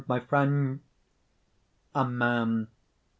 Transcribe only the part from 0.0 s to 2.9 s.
my friend!" A MAN.